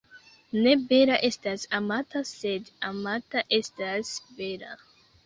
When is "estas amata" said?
1.27-2.21